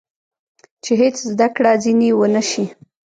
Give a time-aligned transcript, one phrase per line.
[0.83, 2.65] چې هېڅ زده کړه ځینې ونه شي.